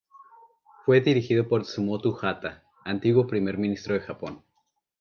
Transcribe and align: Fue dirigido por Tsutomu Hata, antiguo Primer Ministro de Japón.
Fue 0.83 0.99
dirigido 0.99 1.47
por 1.47 1.61
Tsutomu 1.61 1.99
Hata, 2.19 2.63
antiguo 2.83 3.27
Primer 3.27 3.59
Ministro 3.59 3.93
de 3.93 3.99
Japón. 4.01 4.41